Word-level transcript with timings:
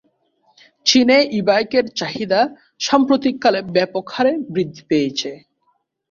চীনে 0.85 1.17
ই-বাইকের 1.31 1.85
চাহিদা 1.99 2.41
সাম্প্রতিককালে 2.81 3.59
ব্যাপকহারে 3.75 4.31
বৃদ্ধি 4.53 4.81
পেয়েছে। 4.89 5.31